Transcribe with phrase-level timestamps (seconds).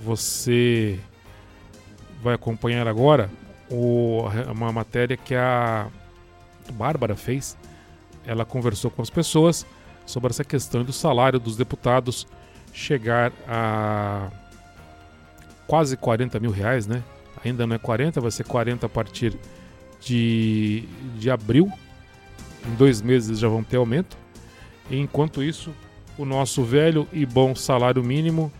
[0.00, 0.98] você
[2.22, 3.30] vai acompanhar agora
[3.70, 5.88] o, uma matéria que a
[6.72, 7.56] Bárbara fez.
[8.24, 9.66] Ela conversou com as pessoas
[10.04, 12.26] sobre essa questão do salário dos deputados
[12.72, 14.30] chegar a
[15.66, 17.02] quase 40 mil reais, né?
[17.44, 19.36] Ainda não é 40, vai ser 40 a partir
[20.00, 20.84] de,
[21.18, 21.70] de abril.
[22.66, 24.16] Em dois meses já vão ter aumento.
[24.90, 25.72] E enquanto isso,
[26.18, 28.52] o nosso velho e bom salário mínimo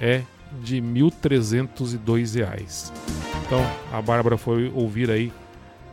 [0.00, 0.22] é
[0.62, 2.92] de R$ 1.302.
[3.46, 3.60] Então,
[3.92, 5.32] a Bárbara foi ouvir aí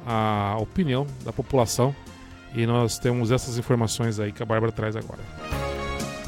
[0.05, 1.95] a opinião da população
[2.55, 5.48] e nós temos essas informações aí que a Bárbara traz agora.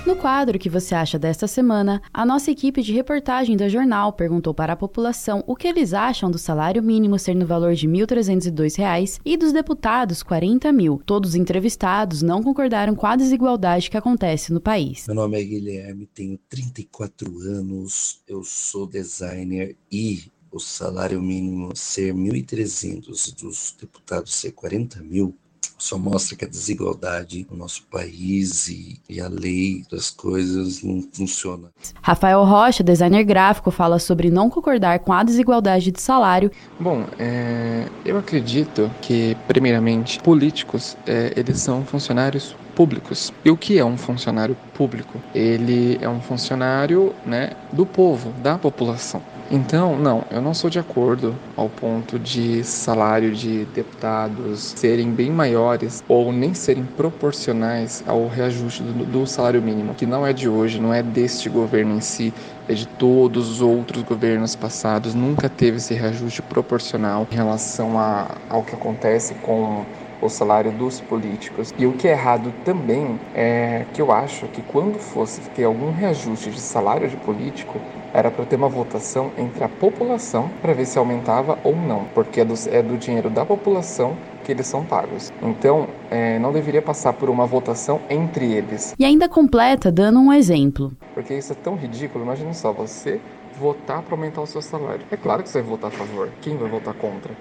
[0.04, 4.52] No quadro que você acha desta semana, a nossa equipe de reportagem da jornal perguntou
[4.52, 7.94] para a população o que eles acham do salário mínimo ser no valor de R$
[7.94, 11.00] 1.302 e dos deputados 40 mil.
[11.06, 15.06] Todos os entrevistados não concordaram com a desigualdade que acontece no país.
[15.06, 22.14] Meu nome é Guilherme, tenho 34 anos, eu sou designer e o salário mínimo ser
[22.14, 25.36] 1.300 e dos deputados ser 40 mil
[25.82, 31.04] só mostra que a desigualdade no nosso país e, e, a lei das coisas não
[31.12, 31.70] funciona.
[32.04, 36.52] Rafael Rocha, designer gráfico, fala sobre não concordar com a desigualdade de salário.
[36.80, 43.34] Bom, é, eu acredito que, primeiramente, políticos, é, eles são funcionários públicos.
[43.44, 45.20] E o que é um funcionário público?
[45.34, 49.24] Ele é um funcionário né, do povo, da população.
[49.53, 55.30] Então, não, eu não sou de acordo ao ponto de salário de deputados serem bem
[55.30, 60.47] maiores ou nem serem proporcionais ao reajuste do, do, salário mínimo, que não é de
[60.47, 62.33] hoje, não é deste governo em si,
[62.69, 68.29] é de todos os outros governos passados, nunca teve esse reajuste proporcional em relação a,
[68.49, 69.85] ao que acontece com
[70.22, 71.73] o salário dos políticos.
[71.77, 75.91] E o que é errado também é que eu acho que quando fosse ter algum
[75.91, 77.80] reajuste de salário de político,
[78.13, 82.41] era para ter uma votação entre a população para ver se aumentava ou não, porque
[82.41, 85.31] é do, é do dinheiro da população que eles são pagos.
[85.41, 88.94] Então, é, não deveria passar por uma votação entre eles.
[88.97, 90.91] E ainda completa dando um exemplo.
[91.13, 92.25] Porque isso é tão ridículo.
[92.25, 93.19] Imagine só, você
[93.59, 95.06] votar para aumentar o seu salário.
[95.12, 96.29] É claro que você vai votar a favor.
[96.41, 97.31] Quem vai votar contra?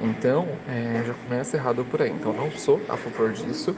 [0.00, 2.10] Então, é, já começa errado por aí.
[2.10, 3.74] Então, não sou a favor disso,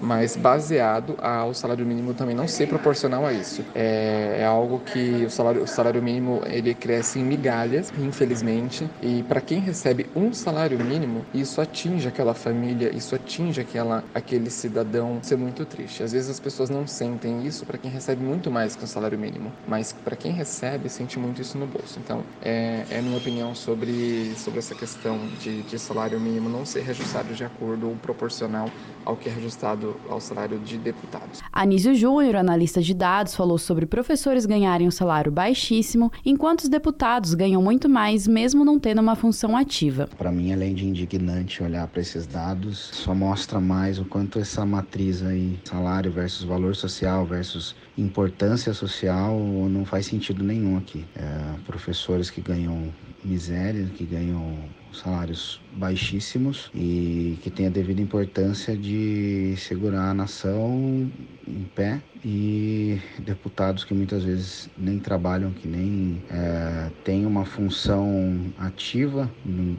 [0.00, 3.64] mas baseado ao salário mínimo também não ser proporcional a isso.
[3.74, 9.22] É, é algo que o salário, o salário mínimo ele cresce em migalhas, infelizmente, e
[9.22, 15.20] para quem recebe um salário mínimo, isso atinge aquela família, isso atinge aquela, aquele cidadão.
[15.22, 16.02] Isso é muito triste.
[16.02, 19.18] Às vezes as pessoas não sentem isso para quem recebe muito mais que o salário
[19.18, 21.98] mínimo, mas para quem recebe, sente muito isso no bolso.
[21.98, 26.82] Então, é, é minha opinião sobre, sobre essa questão de de, salário mínimo não ser
[26.82, 28.70] reajustado de acordo ou proporcional
[29.04, 31.40] ao que é reajustado ao salário de deputados.
[31.52, 37.34] Anísio Júnior, analista de dados, falou sobre professores ganharem um salário baixíssimo, enquanto os deputados
[37.34, 40.08] ganham muito mais, mesmo não tendo uma função ativa.
[40.16, 44.64] Para mim, além de indignante olhar para esses dados, só mostra mais o quanto essa
[44.64, 51.04] matriz aí, salário versus valor social versus importância social, não faz sentido nenhum aqui.
[51.14, 52.92] É, professores que ganham
[53.24, 54.56] miséria, que ganham
[54.92, 61.10] salários baixíssimos e que tem a devida importância de segurar a nação
[61.46, 68.52] em pé e deputados que muitas vezes nem trabalham, que nem é, têm uma função
[68.58, 69.30] ativa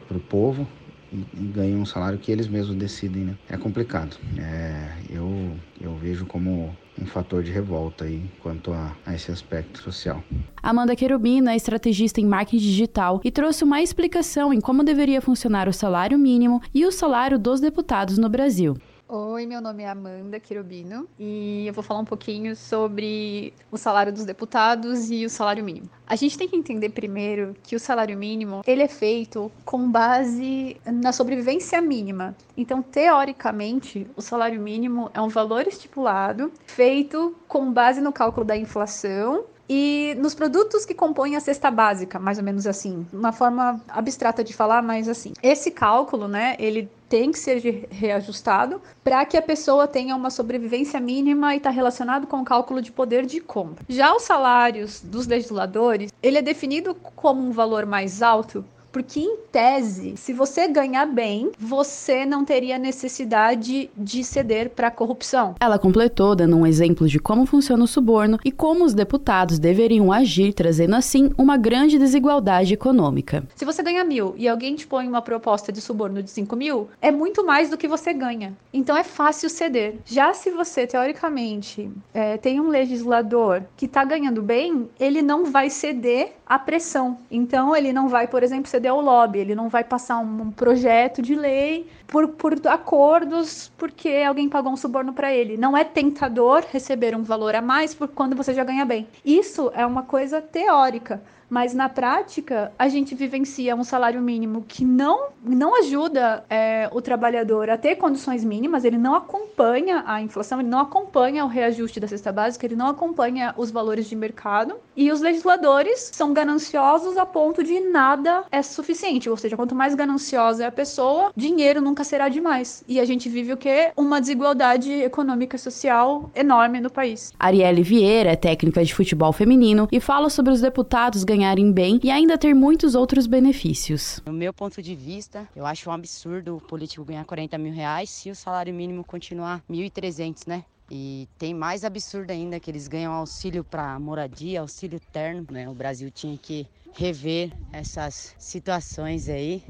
[0.07, 0.67] para o povo
[1.11, 3.35] e, ganham um salário que eles mesmos decidem, né?
[3.50, 4.17] É complicado.
[4.38, 9.81] É, eu, eu vejo como um fator de revolta aí quanto a, a, esse aspecto
[9.81, 10.24] social.
[10.62, 15.68] Amanda Querubino é estrategista em marketing digital e trouxe uma explicação em como deveria funcionar
[15.68, 18.78] o salário mínimo e o salário dos deputados no Brasil.
[19.16, 24.12] Oi, meu nome é Amanda Quirobino e eu vou falar um pouquinho sobre o salário
[24.12, 25.88] dos deputados e o salário mínimo.
[26.07, 30.78] A gente tem que entender primeiro que o salário mínimo ele é feito com base
[30.84, 32.35] na sobrevivência mínima.
[32.57, 38.57] Então, teoricamente, o salário mínimo é um valor estipulado feito com base no cálculo da
[38.57, 43.82] inflação e nos produtos que compõem a cesta básica, mais ou menos assim, uma forma
[43.88, 45.34] abstrata de falar, mas assim.
[45.41, 50.99] Esse cálculo, né, ele tem que ser reajustado para que a pessoa tenha uma sobrevivência
[50.99, 53.85] mínima e está relacionado com o cálculo de poder de compra.
[53.88, 59.37] Já os salários dos legisladores, ele é definido como um valor mais alto Porque, em
[59.51, 65.55] tese, se você ganhar bem, você não teria necessidade de ceder para a corrupção.
[65.59, 70.11] Ela completou dando um exemplo de como funciona o suborno e como os deputados deveriam
[70.11, 73.43] agir, trazendo assim uma grande desigualdade econômica.
[73.55, 76.87] Se você ganha mil e alguém te põe uma proposta de suborno de 5 mil,
[77.01, 78.53] é muito mais do que você ganha.
[78.72, 79.95] Então é fácil ceder.
[80.05, 85.72] Já se você, teoricamente, é, tem um legislador que está ganhando bem, ele não vai
[85.72, 87.17] ceder à pressão.
[87.29, 91.22] Então ele não vai, por exemplo, ceder ao lobby, ele não vai passar um projeto
[91.22, 95.57] de lei por, por acordos porque alguém pagou um suborno para ele.
[95.57, 99.07] Não é tentador receber um valor a mais por quando você já ganha bem.
[99.25, 101.22] Isso é uma coisa teórica.
[101.53, 106.99] Mas na prática, a gente vivencia um salário mínimo que não, não ajuda é, o
[106.99, 111.99] trabalhador a ter condições mínimas, ele não acompanha a inflação, ele não acompanha o reajuste
[111.99, 114.75] da cesta básica, ele não acompanha os valores de mercado.
[114.95, 119.28] E os legisladores são gananciosos a ponto de nada é suficiente.
[119.29, 122.84] Ou seja, quanto mais gananciosa é a pessoa, dinheiro nunca será demais.
[122.87, 123.91] E a gente vive o quê?
[123.97, 127.34] Uma desigualdade econômica e social enorme no país.
[127.40, 132.11] Arielle Vieira é técnica de futebol feminino e fala sobre os deputados ganharem bem e
[132.11, 134.22] ainda ter muitos outros benefícios.
[134.25, 138.09] No meu ponto de vista, eu acho um absurdo o político ganhar 40 mil reais
[138.09, 140.63] se o salário mínimo continuar 1.300, né?
[140.95, 145.67] E tem mais absurdo ainda que eles ganham auxílio para moradia, auxílio terno, né?
[145.67, 149.63] O Brasil tinha que rever essas situações aí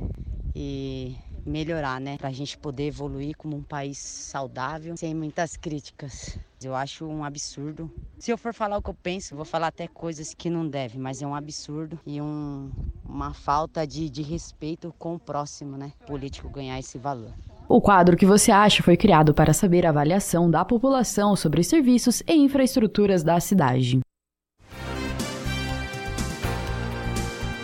[0.54, 1.16] e
[1.46, 2.18] melhorar, né?
[2.18, 6.38] Para a gente poder evoluir como um país saudável, sem muitas críticas.
[6.62, 7.90] Eu acho um absurdo.
[8.20, 11.00] Se eu for falar o que eu penso, vou falar até coisas que não deve,
[11.00, 12.70] mas é um absurdo e um,
[13.06, 15.94] uma falta de, de respeito com o próximo, né?
[16.06, 17.34] Político ganhar esse valor.
[17.68, 22.22] O quadro que você acha foi criado para saber a avaliação da população sobre serviços
[22.28, 24.02] e infraestruturas da cidade.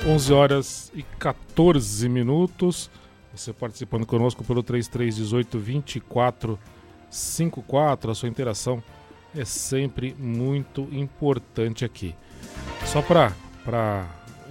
[0.07, 2.89] 11 horas e 14 minutos.
[3.35, 8.11] Você participando conosco pelo 3318 2454.
[8.11, 8.81] A sua interação
[9.35, 12.15] é sempre muito importante aqui.
[12.85, 13.33] Só para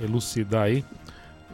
[0.00, 0.84] elucidar aí,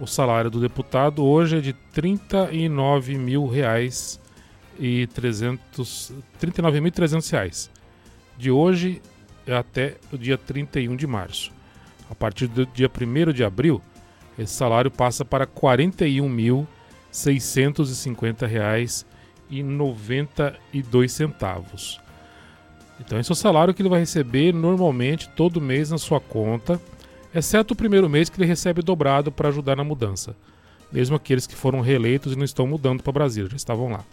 [0.01, 4.21] o salário do deputado hoje é de 39 mil reais
[4.79, 7.71] e 300, 39.300 reais.
[8.37, 9.01] De hoje
[9.47, 11.53] até o dia 31 de março.
[12.11, 13.81] A partir do dia 1 de abril,
[14.39, 16.67] esse salário passa para 41 mil
[17.11, 19.07] 650 reais
[19.49, 22.01] e 92 centavos.
[23.01, 26.81] Então esse é o salário que ele vai receber normalmente todo mês na sua conta,
[27.35, 30.35] exceto o primeiro mês que ele recebe dobrado para ajudar na mudança.
[30.93, 34.05] Mesmo aqueles que foram reeleitos e não estão mudando para Brasília, já estavam lá.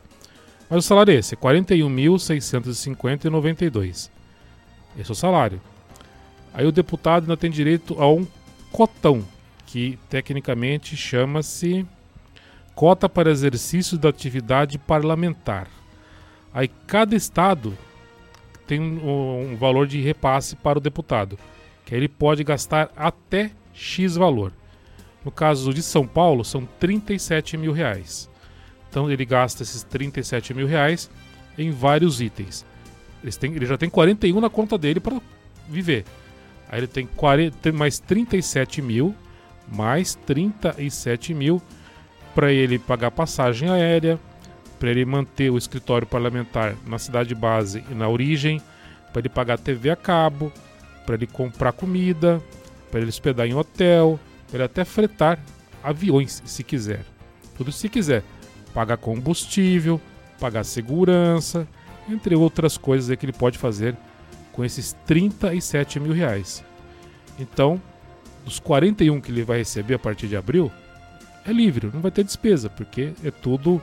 [0.69, 4.09] Mas o salário é esse, é 41.650,92.
[4.97, 5.61] Esse é o salário.
[6.53, 8.25] Aí o deputado ainda tem direito a um
[8.71, 9.23] cotão,
[9.65, 11.85] que tecnicamente chama-se
[12.73, 15.67] cota para exercício da atividade parlamentar.
[16.53, 17.77] Aí cada estado
[18.67, 21.37] tem um, um, valor de repasse para o deputado,
[21.85, 24.53] que ele pode gastar até X valor.
[25.23, 28.29] No caso de São Paulo, são 37 mil reais.
[28.89, 31.09] Então ele gasta esses 37 mil reais
[31.57, 32.65] em vários itens.
[33.23, 35.21] Ele, tem, ele já tem 41 na conta dele para
[35.67, 36.05] viver.
[36.69, 39.15] Aí ele tem, 40, tem mais 37 mil,
[39.71, 41.61] mais 37 mil
[42.33, 44.19] para ele pagar passagem aérea,
[44.79, 48.61] para ele manter o escritório parlamentar na cidade base e na origem,
[49.11, 50.51] para ele pagar TV a cabo,
[51.05, 52.41] para ele comprar comida,
[52.89, 55.39] para ele hospedar em hotel, para ele até fretar
[55.83, 57.03] aviões se quiser.
[57.57, 58.23] Tudo se quiser.
[58.73, 59.99] Pagar combustível,
[60.39, 61.67] pagar segurança,
[62.09, 63.95] entre outras coisas que ele pode fazer
[64.51, 66.63] com esses 37 mil reais.
[67.39, 67.81] Então,
[68.43, 70.71] dos 41 que ele vai receber a partir de abril,
[71.45, 73.81] é livre, não vai ter despesa, porque é tudo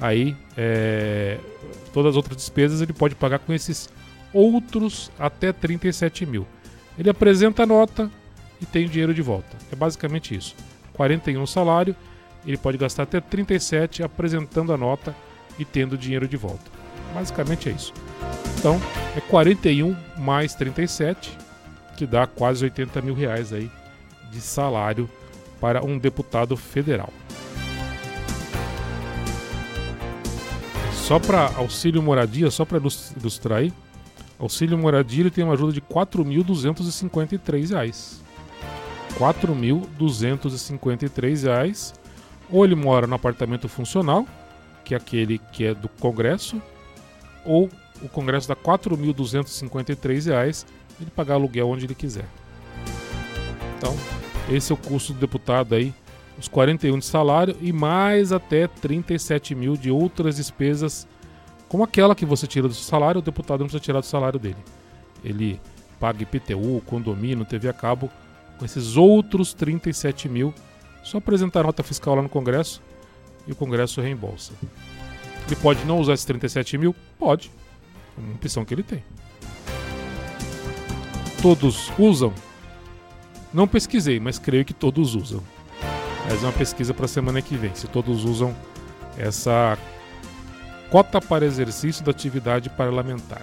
[0.00, 0.36] aí.
[0.56, 1.38] É,
[1.92, 3.88] todas as outras despesas ele pode pagar com esses
[4.32, 6.46] outros até 37 mil.
[6.98, 8.10] Ele apresenta a nota
[8.60, 9.56] e tem o dinheiro de volta.
[9.70, 10.54] É basicamente isso.
[10.94, 11.96] 41 salário,
[12.46, 15.14] ele pode gastar até 37 apresentando a nota
[15.58, 16.70] e tendo o dinheiro de volta.
[17.14, 17.92] Basicamente é isso.
[18.58, 18.80] Então,
[19.16, 21.36] é 41 mais 37,
[21.96, 23.70] que dá quase 80 mil reais aí
[24.30, 25.08] de salário
[25.60, 27.12] para um deputado federal.
[30.92, 33.72] Só para auxílio moradia, só para ilustrar aí,
[34.44, 38.20] auxílio moradia tem uma ajuda de R$ 4.253.
[39.10, 41.94] R$ 4.253.
[42.50, 44.26] Ou ele mora no apartamento funcional,
[44.84, 46.60] que é aquele que é do Congresso,
[47.44, 47.70] ou
[48.02, 50.66] o Congresso dá R$ 4.253,
[51.00, 52.26] ele pagar aluguel onde ele quiser.
[53.78, 53.96] Então,
[54.50, 55.94] esse é o custo do deputado aí
[56.38, 61.06] os 41 de salário e mais até 37 mil de outras despesas,
[61.72, 64.38] como aquela que você tira do seu salário, o deputado não precisa tirar do salário
[64.38, 64.58] dele.
[65.24, 65.58] Ele
[65.98, 68.10] paga IPTU, condomínio, TV a cabo,
[68.58, 70.52] com esses outros 37 mil,
[71.02, 72.82] só apresentar nota fiscal lá no Congresso
[73.46, 74.52] e o Congresso reembolsa.
[75.46, 76.94] Ele pode não usar esses 37 mil?
[77.18, 77.50] Pode.
[78.18, 79.02] É uma opção que ele tem.
[81.40, 82.34] Todos usam?
[83.50, 85.42] Não pesquisei, mas creio que todos usam.
[86.28, 88.54] Mas é uma pesquisa para a semana que vem, se todos usam
[89.16, 89.78] essa
[90.92, 93.40] cota para exercício da atividade parlamentar.